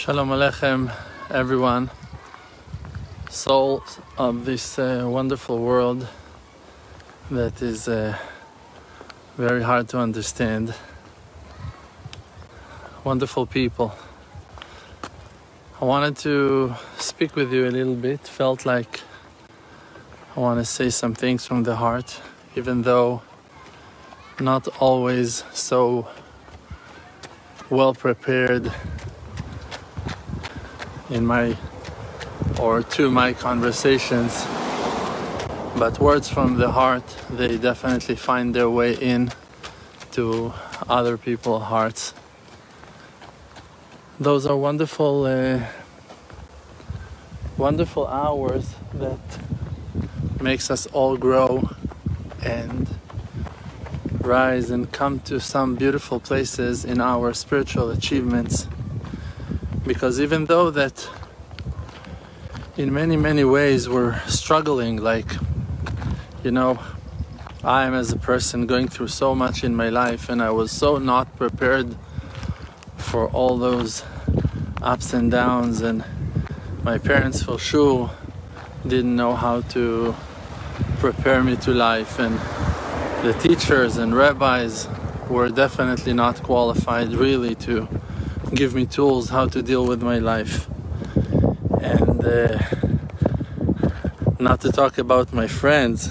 [0.00, 0.90] Shalom Aleichem,
[1.28, 1.90] everyone.
[3.28, 6.08] Souls of this uh, wonderful world
[7.30, 8.16] that is uh,
[9.36, 10.72] very hard to understand.
[13.04, 13.94] Wonderful people.
[15.82, 18.20] I wanted to speak with you a little bit.
[18.26, 19.02] Felt like
[20.34, 22.22] I want to say some things from the heart,
[22.56, 23.20] even though
[24.40, 26.08] not always so
[27.68, 28.72] well prepared
[31.10, 31.56] in my
[32.60, 34.46] or to my conversations
[35.76, 39.30] but words from the heart they definitely find their way in
[40.12, 40.52] to
[40.88, 42.14] other people's hearts.
[44.18, 45.60] Those are wonderful uh,
[47.56, 49.20] wonderful hours that
[50.40, 51.70] makes us all grow
[52.44, 52.88] and
[54.20, 58.66] rise and come to some beautiful places in our spiritual achievements
[59.86, 61.08] because even though that
[62.76, 65.32] in many many ways we're struggling like
[66.44, 66.78] you know
[67.64, 70.70] i am as a person going through so much in my life and i was
[70.70, 71.96] so not prepared
[72.96, 74.04] for all those
[74.82, 76.04] ups and downs and
[76.82, 78.10] my parents for sure
[78.86, 80.14] didn't know how to
[80.98, 82.38] prepare me to life and
[83.24, 84.88] the teachers and rabbis
[85.28, 87.88] were definitely not qualified really to
[88.54, 90.68] give me tools how to deal with my life.
[91.80, 92.58] And uh,
[94.38, 96.10] not to talk about my friends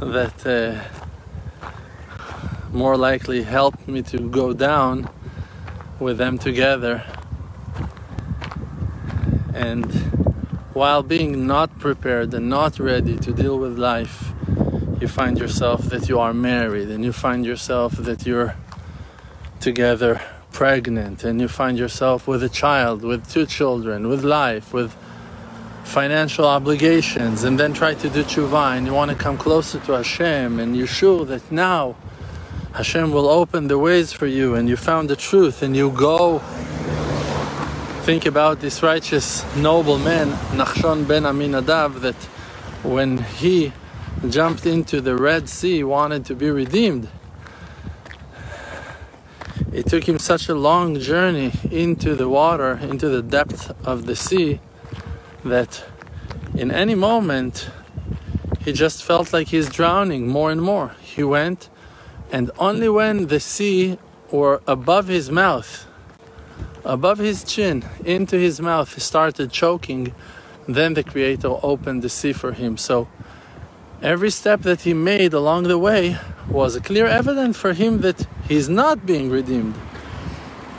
[0.00, 0.80] that uh,
[2.72, 5.10] more likely helped me to go down
[5.98, 7.04] with them together.
[9.54, 9.92] And
[10.72, 14.32] while being not prepared and not ready to deal with life,
[15.00, 18.54] you find yourself that you are married and you find yourself that you're
[19.60, 20.20] together
[20.60, 24.94] pregnant and you find yourself with a child, with two children, with life, with
[25.84, 29.92] financial obligations, and then try to do tshuva and you want to come closer to
[29.92, 31.96] Hashem and you're sure that now
[32.74, 36.40] Hashem will open the ways for you and you found the truth and you go
[38.02, 40.28] think about this righteous noble man
[40.58, 42.20] Nachshon ben Aminadav that
[42.82, 43.72] when he
[44.28, 47.08] jumped into the Red Sea wanted to be redeemed
[49.72, 54.16] it took him such a long journey into the water, into the depth of the
[54.16, 54.60] sea,
[55.44, 55.84] that
[56.54, 57.70] in any moment
[58.64, 60.94] he just felt like he's drowning more and more.
[61.00, 61.68] He went,
[62.32, 63.98] and only when the sea
[64.30, 65.86] were above his mouth,
[66.84, 70.14] above his chin, into his mouth, he started choking,
[70.66, 72.76] then the Creator opened the sea for him.
[72.76, 73.08] So
[74.02, 76.18] every step that he made along the way
[76.48, 79.74] was a clear evidence for him that he's not being redeemed.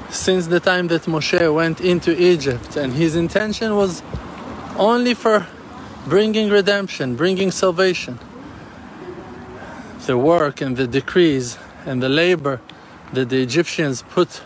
[0.09, 4.03] Since the time that Moshe went into Egypt, and his intention was
[4.77, 5.47] only for
[6.05, 8.19] bringing redemption, bringing salvation.
[10.05, 12.59] The work and the decrees and the labor
[13.13, 14.41] that the Egyptians put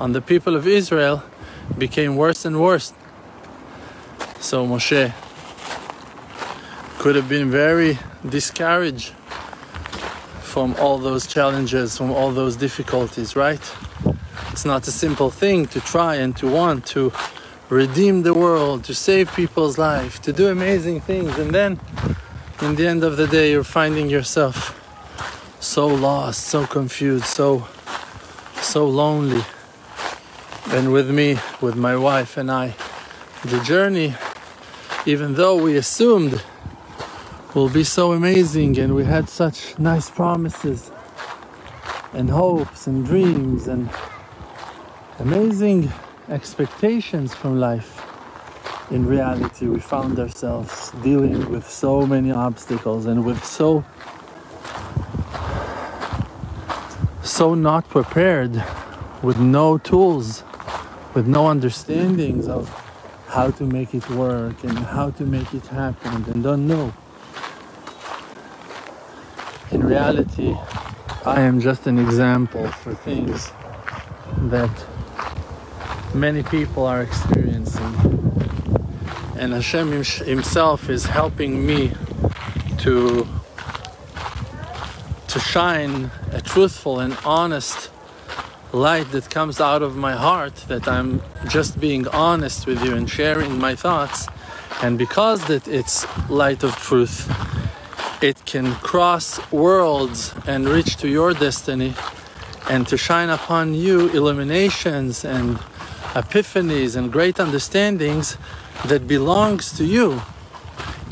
[0.00, 1.22] on the people of Israel
[1.78, 2.92] became worse and worse.
[4.40, 5.12] So Moshe
[7.06, 7.96] could have been very
[8.28, 9.12] discouraged
[10.40, 13.60] from all those challenges, from all those difficulties, right?
[14.50, 17.12] It's not a simple thing to try and to want to
[17.68, 21.78] redeem the world, to save people's life, to do amazing things, and then
[22.60, 24.74] in the end of the day, you're finding yourself
[25.60, 27.68] so lost, so confused, so
[28.60, 29.44] so lonely.
[30.70, 32.74] And with me, with my wife and I,
[33.44, 34.16] the journey,
[35.06, 36.42] even though we assumed
[37.56, 40.90] will be so amazing and we had such nice promises
[42.12, 43.88] and hopes and dreams and
[45.20, 45.90] amazing
[46.28, 48.02] expectations from life.
[48.90, 53.82] In reality we found ourselves dealing with so many obstacles and with so
[57.22, 58.62] so not prepared
[59.22, 60.44] with no tools
[61.14, 62.68] with no understandings of
[63.28, 66.92] how to make it work and how to make it happen and don't know
[69.76, 70.56] in reality,
[71.26, 73.52] I am just an example for things
[74.54, 74.74] that
[76.14, 77.92] many people are experiencing.
[79.36, 81.92] And Hashem Himself is helping me
[82.84, 83.28] to,
[85.28, 87.90] to shine a truthful and honest
[88.72, 93.10] light that comes out of my heart, that I'm just being honest with you and
[93.10, 94.26] sharing my thoughts.
[94.82, 97.28] And because that it's light of truth,
[98.22, 101.94] it can cross worlds and reach to your destiny
[102.68, 105.56] and to shine upon you illuminations and
[106.14, 108.36] epiphanies and great understandings
[108.86, 110.22] that belongs to you.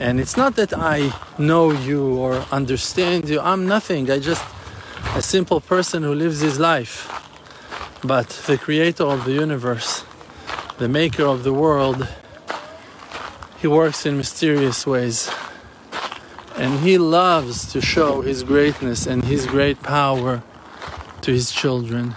[0.01, 3.41] And it's not that I know you or understand you.
[3.41, 4.11] I'm nothing.
[4.11, 4.45] I just
[5.15, 7.11] a simple person who lives his life.
[8.03, 10.05] But the creator of the universe,
[10.79, 12.09] the maker of the world,
[13.59, 15.31] he works in mysterious ways.
[16.57, 20.43] And he loves to show his greatness and his great power
[21.23, 22.15] to his children.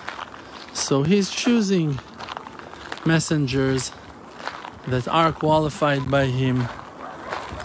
[0.74, 2.00] So he's choosing
[3.06, 3.92] messengers
[4.88, 6.68] that are qualified by him,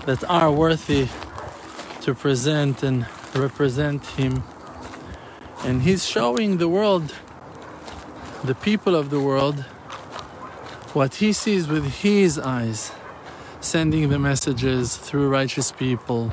[0.07, 1.09] that are worthy
[2.01, 4.43] to present and represent him.
[5.65, 7.15] And he's showing the world,
[8.43, 9.61] the people of the world,
[10.95, 12.93] what he sees with his eyes,
[13.61, 16.33] sending the messages through righteous people,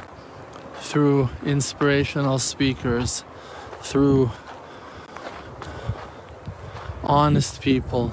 [0.82, 3.24] through inspirational speakers,
[3.82, 4.32] through
[7.04, 8.12] honest people.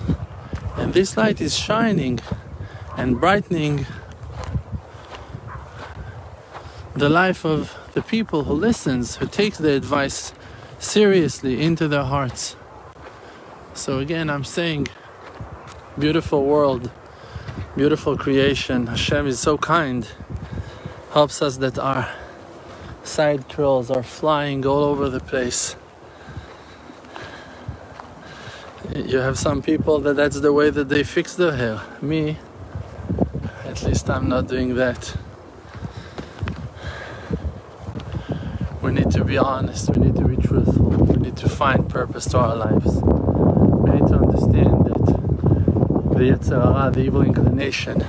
[0.77, 2.21] And this light is shining
[2.97, 3.87] and brightening
[6.95, 10.33] the life of the people who listens, who takes the advice
[10.79, 12.57] seriously into their hearts.
[13.75, 14.89] So again, I'm saying,
[15.99, 16.91] beautiful world,
[17.77, 18.87] beautiful creation.
[18.87, 20.09] Hashem is so kind,
[21.13, 22.09] helps us that our
[23.07, 25.77] side curls are flying all over the place.
[28.95, 31.83] You have some people that that's the way that they fix their hair.
[32.01, 32.39] Me,
[33.65, 35.17] at least I'm not doing that.
[38.83, 42.27] We need to be honest, we need to be truthful, we need to find purpose
[42.27, 43.01] to our lives.
[43.03, 45.07] We need to understand that
[46.17, 48.05] the Yetzer Hara, the evil inclination,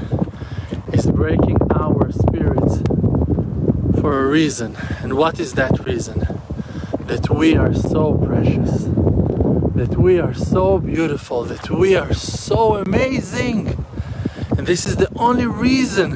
[0.93, 2.11] is breaking our
[4.07, 4.73] for a reason.
[5.01, 6.19] And what is that reason?
[7.07, 8.85] That we are so precious,
[9.75, 13.85] that we are so beautiful, that we are so amazing.
[14.57, 16.13] And this is the only reason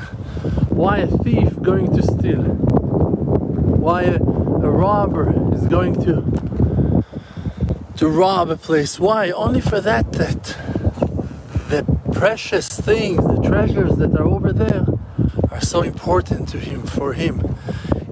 [0.69, 2.43] why a thief going to steal,
[3.85, 6.13] why a, a robber is going to
[7.97, 9.01] to rob a place.
[9.01, 9.31] Why?
[9.31, 10.43] Only for that that
[11.67, 11.83] the
[12.13, 14.85] precious things, the treasures that are over there
[15.51, 17.50] are so important to him, for him,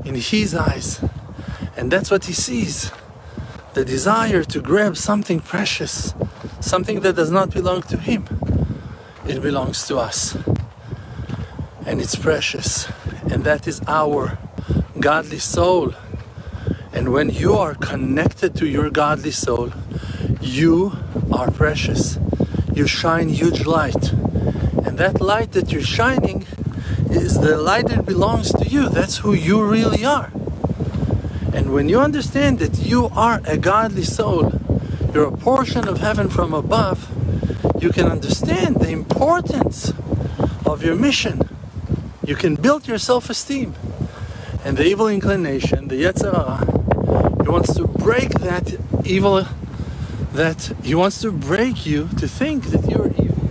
[0.09, 1.01] in his eyes.
[1.77, 2.91] And that's what he sees.
[3.75, 6.15] The desire to grab something precious,
[6.59, 8.25] something that does not belong to him.
[9.27, 10.35] It belongs to us.
[11.85, 12.89] And it's precious.
[13.31, 14.39] And that is our
[14.99, 15.93] godly soul.
[16.91, 19.71] And when you are connected to your godly soul,
[20.41, 20.93] you
[21.31, 22.17] are precious.
[22.73, 24.11] You shine huge light.
[24.85, 26.47] And that light that you're shining
[27.09, 28.89] is the light that belongs to you.
[28.89, 30.31] That's who you really are.
[31.53, 34.51] And when you understand that you are a godly soul,
[35.13, 37.09] you're a portion of heaven from above,
[37.81, 39.93] you can understand the importance
[40.65, 41.41] of your mission.
[42.25, 43.73] You can build your self esteem.
[44.63, 49.45] And the evil inclination, the Yetzer Hara, he wants to break that evil,
[50.33, 53.49] that he wants to break you to think that you're evil,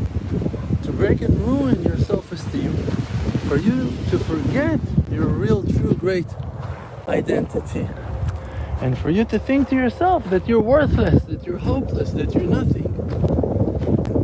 [0.85, 2.77] to break and ruin your self esteem,
[3.49, 4.79] for you to forget
[5.11, 6.27] your real, true, great
[7.09, 7.89] identity.
[8.83, 12.45] And for you to think to yourself that you're worthless, that you're hopeless, that you're
[12.45, 12.93] nothing.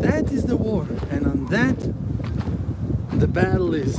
[0.02, 0.86] That is the war.
[1.10, 1.78] And on that,
[3.18, 3.96] the battle is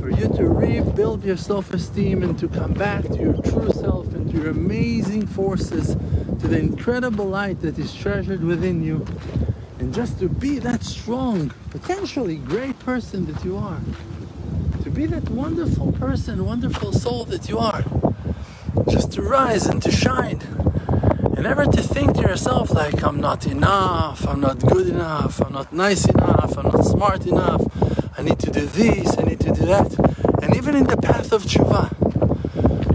[0.00, 4.06] for you to rebuild your self esteem and to come back to your true self
[4.14, 5.96] and to your amazing forces,
[6.38, 9.04] to the incredible light that is treasured within you.
[9.84, 13.80] And just to be that strong, potentially great person that you are.
[14.82, 17.84] To be that wonderful person, wonderful soul that you are.
[18.88, 20.40] Just to rise and to shine.
[21.36, 25.52] And never to think to yourself like, I'm not enough, I'm not good enough, I'm
[25.52, 27.62] not nice enough, I'm not smart enough,
[28.16, 29.92] I need to do this, I need to do that.
[30.42, 31.90] And even in the path of tshuva,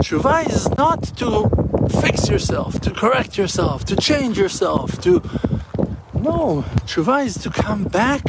[0.01, 1.51] tshuva is not to
[2.01, 5.22] fix yourself, to correct yourself, to change yourself, to.
[6.29, 8.24] No, tshuva is to come back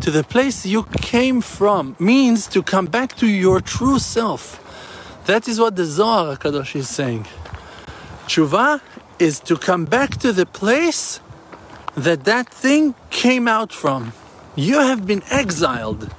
[0.00, 4.42] to the place you came from, means to come back to your true self.
[5.26, 7.26] That is what the Zohar Kadosh is saying.
[8.26, 8.80] Tshuva
[9.20, 11.20] is to come back to the place
[11.94, 14.12] that that thing came out from.
[14.56, 16.12] You have been exiled.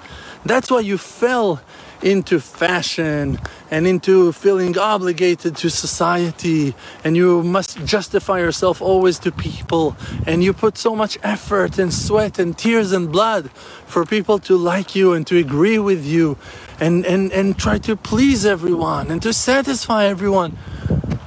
[0.46, 1.60] That's why you fell
[2.02, 3.40] into fashion
[3.72, 6.74] and into feeling obligated to society.
[7.04, 9.96] And you must justify yourself always to people.
[10.26, 13.52] And you put so much effort and sweat and tears and blood
[13.86, 16.38] for people to like you and to agree with you
[16.80, 20.52] and, and, and try to please everyone and to satisfy everyone.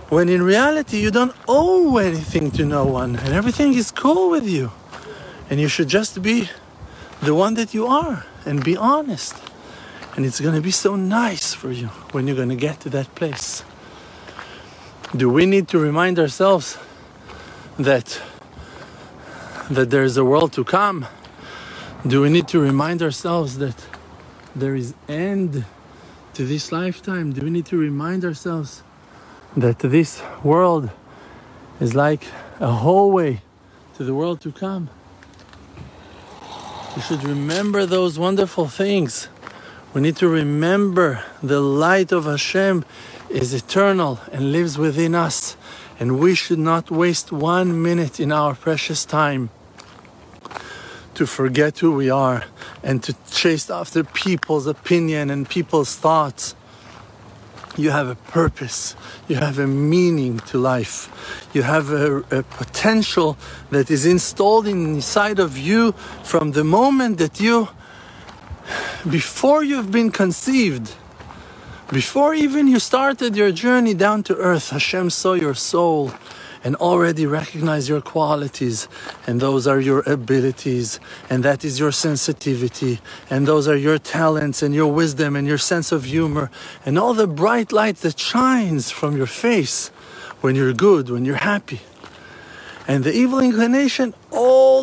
[0.08, 4.48] When in reality you don't owe anything to no one and everything is cool with
[4.48, 4.70] you.
[5.50, 6.48] And you should just be
[7.20, 9.51] the one that you are and be honest.
[10.14, 12.90] And it's going to be so nice for you when you're going to get to
[12.90, 13.64] that place.
[15.16, 16.78] Do we need to remind ourselves
[17.78, 18.20] that
[19.70, 21.06] that there's a world to come?
[22.06, 23.86] Do we need to remind ourselves that
[24.54, 25.64] there is end
[26.34, 27.32] to this lifetime?
[27.32, 28.82] Do we need to remind ourselves
[29.56, 30.90] that this world
[31.80, 32.26] is like
[32.60, 33.40] a hallway
[33.94, 34.90] to the world to come?
[36.96, 39.28] We should remember those wonderful things.
[39.94, 42.86] We need to remember the light of Hashem
[43.28, 45.54] is eternal and lives within us,
[46.00, 49.50] and we should not waste one minute in our precious time
[51.12, 52.44] to forget who we are
[52.82, 56.54] and to chase after people's opinion and people's thoughts.
[57.76, 58.96] You have a purpose,
[59.28, 61.10] you have a meaning to life,
[61.52, 63.36] you have a, a, potential
[63.70, 67.68] that is installed inside of you from the moment that you,
[69.08, 70.94] before you've been conceived,
[71.90, 76.12] before even you started your journey down to earth, Hashem saw your soul
[76.64, 78.86] and already recognized your qualities,
[79.26, 84.62] and those are your abilities, and that is your sensitivity, and those are your talents,
[84.62, 86.50] and your wisdom, and your sense of humor,
[86.86, 89.88] and all the bright light that shines from your face
[90.40, 91.80] when you're good, when you're happy.
[92.86, 94.14] And the evil inclination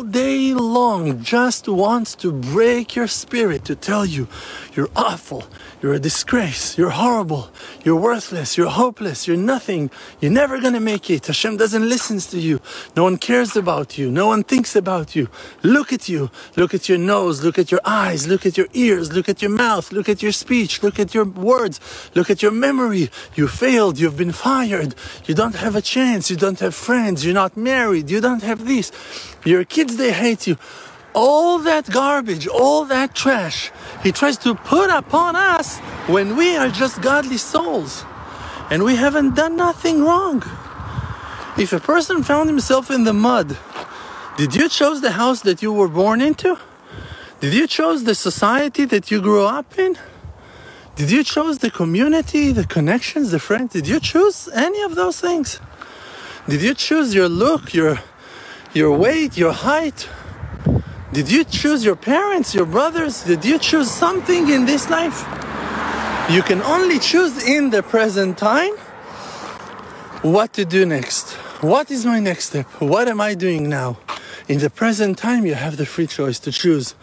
[0.02, 4.28] day long just wants to break your spirit to tell you
[4.74, 5.44] you're awful,
[5.82, 6.76] you're a disgrace.
[6.76, 7.50] You're horrible.
[7.84, 8.58] You're worthless.
[8.58, 9.26] You're hopeless.
[9.26, 9.90] You're nothing.
[10.20, 11.26] You're never to make it.
[11.26, 12.60] Hashem doesn't listen to you.
[12.94, 14.10] No one cares about you.
[14.10, 15.28] No one thinks about you.
[15.62, 16.30] Look at you.
[16.54, 17.42] Look at your nose.
[17.42, 18.28] Look at your eyes.
[18.28, 19.12] Look at your ears.
[19.12, 19.90] Look at your mouth.
[19.90, 20.82] Look at your speech.
[20.82, 21.80] Look at your words.
[22.14, 23.10] Look at your memory.
[23.34, 23.98] You failed.
[23.98, 24.94] You've been fired.
[25.24, 26.30] You don't have a chance.
[26.30, 27.24] You don't have friends.
[27.24, 28.10] You're not married.
[28.10, 28.92] You don't have this.
[29.44, 30.56] Your kids, they hate you
[31.14, 33.70] all that garbage, all that trash,
[34.02, 38.04] he tries to put upon us when we are just godly souls
[38.70, 40.42] and we haven't done nothing wrong.
[41.58, 43.58] If a person found himself in the mud,
[44.36, 46.58] did you choose the house that you were born into?
[47.40, 49.98] Did you choose the society that you grew up in?
[50.94, 53.72] Did you choose the community, the connections, the friends?
[53.72, 55.60] Did you choose any of those things?
[56.48, 58.00] Did you choose your look, your
[58.72, 60.08] your weight, your height?
[61.12, 63.24] Did you choose your parents, your brothers?
[63.24, 65.26] Did you choose something in this life?
[66.30, 68.76] You can only choose in the present time
[70.22, 71.32] what to do next.
[71.62, 72.66] What is my next step?
[72.80, 73.98] What am I doing now?
[74.46, 76.94] In the present time, you have the free choice to choose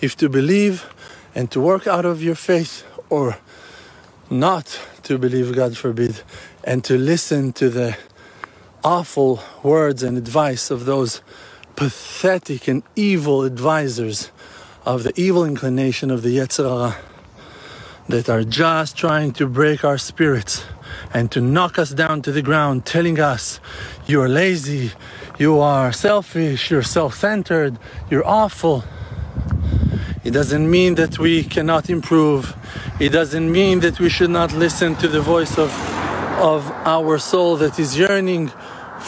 [0.00, 0.86] if to believe
[1.34, 3.36] and to work out of your faith or
[4.30, 6.22] not to believe, God forbid,
[6.64, 7.96] and to listen to the
[8.82, 11.22] awful words and advice of those
[11.76, 14.30] pathetic and evil advisors
[14.84, 16.96] of the evil inclination of the Yetzer Hara
[18.08, 20.64] that are just trying to break our spirits
[21.14, 23.60] and to knock us down to the ground, telling us
[24.06, 24.92] you're lazy,
[25.38, 27.78] you are selfish, you're self centered,
[28.10, 28.84] you're awful.
[30.22, 32.54] It doesn't mean that we cannot improve.
[32.98, 35.70] It doesn't mean that we should not listen to the voice of,
[36.38, 38.52] of our soul that is yearning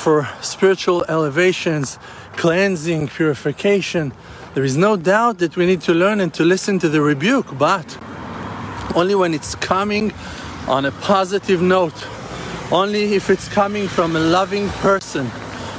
[0.03, 1.97] for spiritual elevations
[2.37, 4.13] cleansing, purification.
[4.55, 7.57] There is no doubt that we need to learn and to listen to the rebuke,
[7.57, 7.97] but
[8.97, 10.13] only when it's coming
[10.67, 11.95] on a positive note,
[12.73, 15.31] only if it's coming from a loving person,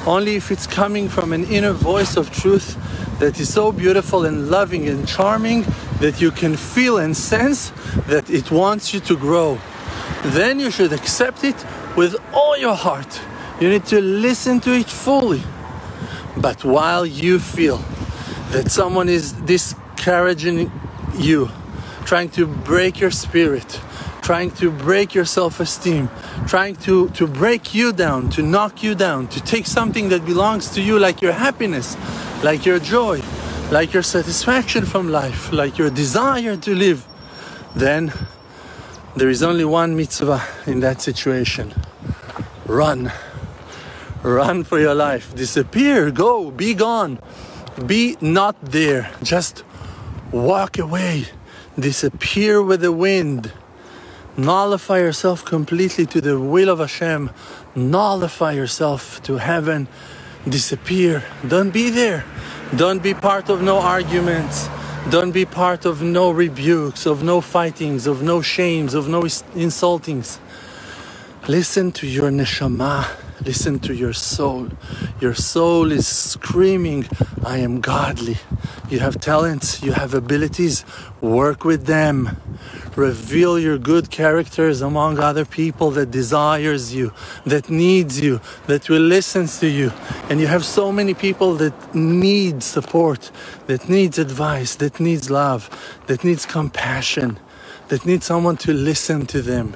[0.05, 2.77] only if it's coming from an inner voice of truth
[3.19, 5.65] that is so beautiful and loving and charming
[5.99, 7.71] that you can feel and sense
[8.07, 9.57] that it wants you to grow.
[10.27, 11.55] Then you should accept it
[11.97, 13.19] with all your heart.
[13.63, 15.41] You need to listen to it fully.
[16.35, 17.77] But while you feel
[18.51, 20.69] that someone is discouraging
[21.15, 21.49] you,
[22.03, 23.79] trying to break your spirit,
[24.21, 26.09] trying to break your self esteem,
[26.45, 30.67] trying to, to break you down, to knock you down, to take something that belongs
[30.71, 31.95] to you, like your happiness,
[32.43, 33.21] like your joy,
[33.71, 37.07] like your satisfaction from life, like your desire to live,
[37.77, 38.11] then
[39.15, 41.73] there is only one mitzvah in that situation
[42.65, 43.09] run.
[44.23, 45.35] Run for your life.
[45.35, 46.09] Disappear.
[46.09, 46.49] Go.
[46.49, 47.19] Be gone.
[47.85, 49.11] Be not there.
[49.21, 49.63] Just
[50.31, 51.25] walk away.
[51.77, 53.51] Disappear with the wind.
[54.37, 57.31] Nullify yourself completely to the will of Hashem.
[57.75, 59.89] Nullify yourself to heaven.
[60.47, 61.23] Disappear.
[61.47, 62.23] Don't be there.
[62.75, 64.69] Don't be part of no arguments.
[65.09, 70.39] Don't be part of no rebukes, of no fightings, of no shames, of no insultings.
[71.47, 74.69] Listen to your neshama Listen to your soul.
[75.19, 77.07] Your soul is screaming,
[77.45, 78.37] I am godly.
[78.89, 80.85] You have talents, you have abilities,
[81.21, 82.37] work with them.
[82.95, 87.13] Reveal your good characters among other people that desires you,
[87.45, 89.91] that needs you, that will listen to you.
[90.29, 93.31] And you have so many people that need support,
[93.67, 95.69] that needs advice, that needs love,
[96.07, 97.39] that needs compassion,
[97.89, 99.75] that need someone to listen to them.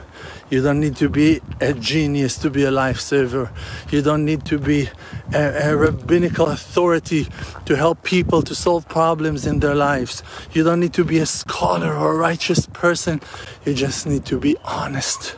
[0.50, 3.52] You don't need to be a genius to be a lifesaver.
[3.92, 4.90] You don't need to be
[5.34, 7.28] a, a, rabbinical authority
[7.66, 10.24] to help people to solve problems in their lives.
[10.54, 13.20] You don't need to be a scholar or a righteous person.
[13.66, 15.36] You just need to be honest.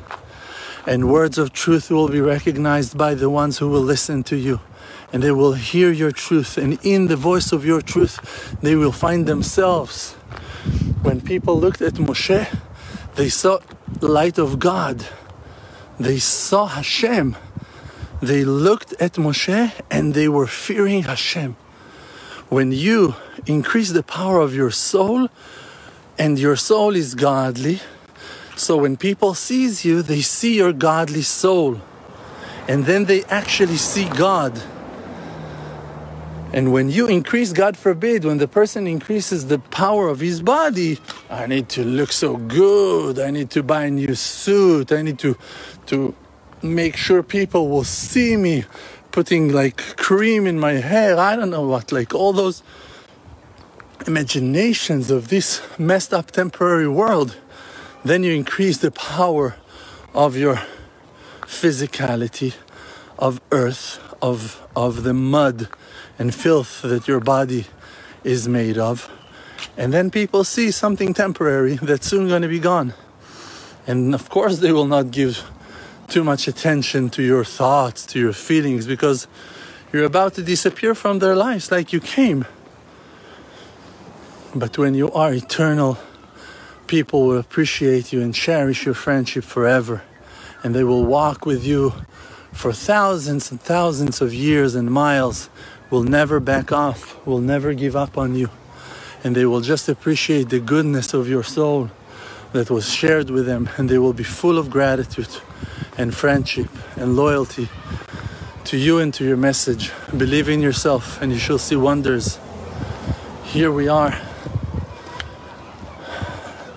[0.86, 4.60] And words of truth will be recognized by the ones who will listen to you.
[5.12, 6.56] And they will hear your truth.
[6.56, 10.16] And in the voice of your truth, they will find themselves.
[11.02, 12.48] When people looked at Moshe,
[13.16, 13.60] they saw
[14.02, 15.06] light of God.
[16.00, 17.36] They saw Hashem.
[18.22, 21.56] They looked at Moshe and they were fearing Hashem.
[22.50, 23.16] When you
[23.46, 25.30] increase the power of your soul,
[26.18, 27.80] and your soul is godly,
[28.58, 31.80] so when people sees you, they see your godly soul,
[32.68, 34.62] and then they actually see God.
[36.54, 41.00] And when you increase, God forbid, when the person increases the power of his body,
[41.30, 45.20] I need to look so good, I need to buy a new suit, I need
[45.20, 45.38] to
[45.88, 46.16] to
[46.64, 48.66] make sure people will see me
[49.12, 52.64] putting like cream in my hair, I don't know what, like all those
[54.08, 57.38] imaginations of this messed up temporary world,
[58.06, 59.56] then you increase the power
[60.14, 60.62] of your
[61.42, 62.56] physicality,
[63.20, 65.70] of earth, of of the mud
[66.20, 67.66] and filth that your body
[68.24, 69.10] is made of.
[69.78, 72.94] And then people see something temporary that's soon going to be gone.
[73.88, 75.50] And of course, they will not give
[76.08, 79.28] too much attention to your thoughts, to your feelings, because
[79.94, 82.46] you're about to disappear from their lives like you came.
[84.54, 85.98] But when you are eternal,
[86.88, 90.04] people will appreciate you and cherish your friendship forever.
[90.64, 91.94] And they will walk with you
[92.52, 95.50] for thousands and thousands of years and miles
[95.90, 98.50] will never back off, will never give up on you.
[99.24, 101.90] And they will just appreciate the goodness of your soul
[102.54, 105.30] that was shared with them, and they will be full of gratitude
[105.98, 107.70] and friendship and loyalty
[108.66, 109.92] to you and to your message.
[110.16, 112.40] Believe in yourself, and you shall see wonders.
[113.44, 114.16] Here we are,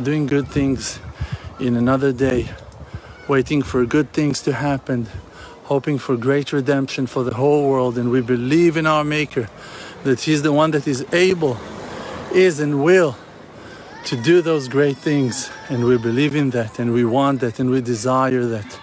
[0.03, 0.99] doing good things
[1.61, 2.49] in another day,
[3.29, 5.07] waiting for good things to happen
[5.73, 7.97] hoping for great redemption for the whole world.
[7.97, 9.49] And we believe in our Maker
[10.05, 11.57] that He's the one that is able,
[12.35, 13.17] is, and will
[14.05, 15.51] to do those great things.
[15.71, 18.79] And we believe in that, and we want that, and we desire that.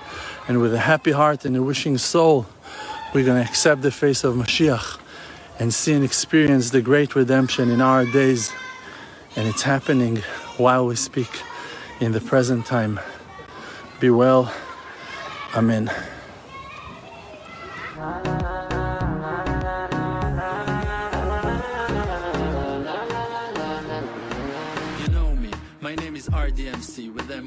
[0.48, 2.48] And with a happy heart and a wishing soul,
[3.14, 5.00] we're going to accept the face of Mashiach
[5.60, 8.52] and see and experience the great redemption in our days.
[9.36, 10.24] And it's happening
[10.58, 11.30] while we speak
[12.00, 13.00] in the present time.
[14.00, 14.52] Be well.
[15.54, 15.92] Amen.